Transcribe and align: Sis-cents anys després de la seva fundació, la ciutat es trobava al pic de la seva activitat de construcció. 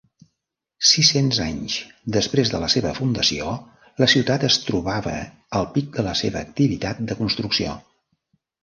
Sis-cents 0.91 1.39
anys 1.43 1.75
després 2.15 2.53
de 2.55 2.63
la 2.65 2.71
seva 2.77 2.95
fundació, 3.01 3.53
la 4.05 4.11
ciutat 4.15 4.49
es 4.51 4.61
trobava 4.71 5.17
al 5.61 5.71
pic 5.79 5.95
de 6.01 6.11
la 6.11 6.19
seva 6.25 6.45
activitat 6.49 7.07
de 7.13 7.21
construcció. 7.25 7.81